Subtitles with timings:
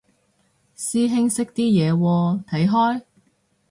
[0.75, 3.03] 師兄識啲嘢喎，睇開？